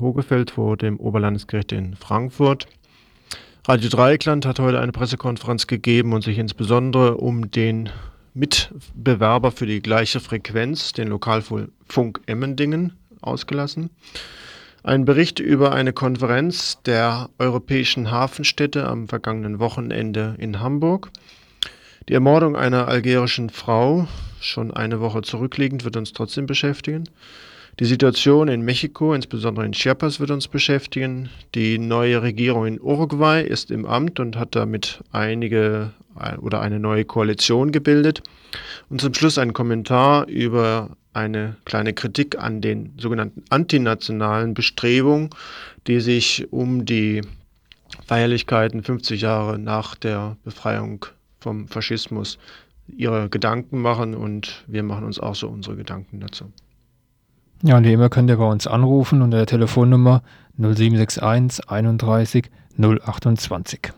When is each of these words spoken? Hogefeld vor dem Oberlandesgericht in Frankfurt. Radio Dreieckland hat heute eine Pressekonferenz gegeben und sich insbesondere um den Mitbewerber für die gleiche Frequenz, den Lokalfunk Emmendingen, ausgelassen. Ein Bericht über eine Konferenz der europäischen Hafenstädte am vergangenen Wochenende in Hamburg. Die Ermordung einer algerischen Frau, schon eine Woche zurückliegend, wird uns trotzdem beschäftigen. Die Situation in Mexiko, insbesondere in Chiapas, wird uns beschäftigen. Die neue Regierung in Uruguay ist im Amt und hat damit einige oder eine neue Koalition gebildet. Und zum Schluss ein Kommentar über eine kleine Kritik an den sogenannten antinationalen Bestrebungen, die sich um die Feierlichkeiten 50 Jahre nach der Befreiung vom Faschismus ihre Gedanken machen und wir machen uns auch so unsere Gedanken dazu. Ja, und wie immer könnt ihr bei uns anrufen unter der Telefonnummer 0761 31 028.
Hogefeld 0.00 0.50
vor 0.50 0.76
dem 0.76 0.98
Oberlandesgericht 0.98 1.72
in 1.72 1.94
Frankfurt. 1.94 2.66
Radio 3.66 3.88
Dreieckland 3.88 4.44
hat 4.44 4.58
heute 4.58 4.80
eine 4.80 4.92
Pressekonferenz 4.92 5.66
gegeben 5.66 6.12
und 6.12 6.24
sich 6.24 6.38
insbesondere 6.38 7.16
um 7.16 7.50
den 7.50 7.90
Mitbewerber 8.34 9.52
für 9.52 9.66
die 9.66 9.80
gleiche 9.80 10.18
Frequenz, 10.18 10.92
den 10.92 11.08
Lokalfunk 11.08 12.20
Emmendingen, 12.26 12.94
ausgelassen. 13.20 13.90
Ein 14.82 15.04
Bericht 15.04 15.38
über 15.38 15.72
eine 15.72 15.92
Konferenz 15.92 16.82
der 16.82 17.30
europäischen 17.38 18.10
Hafenstädte 18.10 18.86
am 18.86 19.08
vergangenen 19.08 19.60
Wochenende 19.60 20.34
in 20.38 20.60
Hamburg. 20.60 21.10
Die 22.08 22.14
Ermordung 22.14 22.56
einer 22.56 22.88
algerischen 22.88 23.48
Frau, 23.48 24.08
schon 24.40 24.72
eine 24.72 25.00
Woche 25.00 25.22
zurückliegend, 25.22 25.84
wird 25.84 25.96
uns 25.96 26.12
trotzdem 26.12 26.46
beschäftigen. 26.46 27.08
Die 27.80 27.86
Situation 27.86 28.46
in 28.46 28.62
Mexiko, 28.62 29.14
insbesondere 29.14 29.66
in 29.66 29.72
Chiapas, 29.72 30.20
wird 30.20 30.30
uns 30.30 30.46
beschäftigen. 30.46 31.28
Die 31.56 31.78
neue 31.78 32.22
Regierung 32.22 32.66
in 32.66 32.80
Uruguay 32.80 33.42
ist 33.42 33.72
im 33.72 33.84
Amt 33.84 34.20
und 34.20 34.36
hat 34.36 34.54
damit 34.54 35.02
einige 35.10 35.90
oder 36.40 36.60
eine 36.60 36.78
neue 36.78 37.04
Koalition 37.04 37.72
gebildet. 37.72 38.22
Und 38.90 39.00
zum 39.00 39.12
Schluss 39.12 39.38
ein 39.38 39.52
Kommentar 39.52 40.28
über 40.28 40.96
eine 41.14 41.56
kleine 41.64 41.94
Kritik 41.94 42.38
an 42.38 42.60
den 42.60 42.92
sogenannten 42.96 43.42
antinationalen 43.50 44.54
Bestrebungen, 44.54 45.30
die 45.88 45.98
sich 45.98 46.46
um 46.52 46.84
die 46.84 47.22
Feierlichkeiten 48.06 48.84
50 48.84 49.20
Jahre 49.20 49.58
nach 49.58 49.96
der 49.96 50.36
Befreiung 50.44 51.06
vom 51.40 51.66
Faschismus 51.66 52.38
ihre 52.86 53.28
Gedanken 53.28 53.80
machen 53.80 54.14
und 54.14 54.64
wir 54.68 54.84
machen 54.84 55.04
uns 55.04 55.18
auch 55.18 55.34
so 55.34 55.48
unsere 55.48 55.74
Gedanken 55.74 56.20
dazu. 56.20 56.52
Ja, 57.66 57.78
und 57.78 57.84
wie 57.84 57.94
immer 57.94 58.10
könnt 58.10 58.28
ihr 58.28 58.36
bei 58.36 58.44
uns 58.44 58.66
anrufen 58.66 59.22
unter 59.22 59.38
der 59.38 59.46
Telefonnummer 59.46 60.22
0761 60.58 61.66
31 61.66 62.50
028. 62.78 63.94